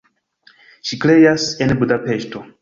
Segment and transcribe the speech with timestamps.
[0.91, 2.45] Ŝi kreas en Budapeŝto.